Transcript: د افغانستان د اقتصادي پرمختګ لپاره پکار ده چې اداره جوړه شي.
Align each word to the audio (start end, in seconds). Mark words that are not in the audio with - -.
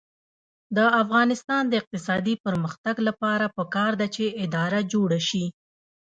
د 0.75 0.77
افغانستان 1.01 1.61
د 1.67 1.73
اقتصادي 1.81 2.35
پرمختګ 2.45 2.95
لپاره 3.07 3.45
پکار 3.57 3.91
ده 4.01 4.07
چې 4.15 4.25
اداره 4.45 4.79
جوړه 4.93 5.19
شي. 5.29 5.45